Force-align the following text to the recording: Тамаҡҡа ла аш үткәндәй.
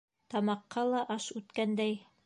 Тамаҡҡа 0.33 0.87
ла 0.95 1.03
аш 1.17 1.29
үткәндәй. 1.43 2.05